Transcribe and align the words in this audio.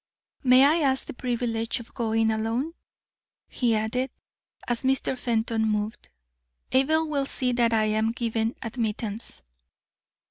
"May 0.43 0.65
I 0.65 0.77
ask 0.77 1.05
the 1.05 1.13
privilege 1.13 1.79
of 1.79 1.93
going 1.93 2.31
alone?" 2.31 2.73
he 3.47 3.75
added, 3.75 4.09
as 4.67 4.81
Mr. 4.81 5.15
Fenton 5.15 5.61
moved. 5.63 6.09
"Abel 6.71 7.07
will 7.07 7.27
see 7.27 7.51
that 7.51 7.71
I 7.71 7.83
am 7.83 8.11
given 8.11 8.55
admittance." 8.63 9.43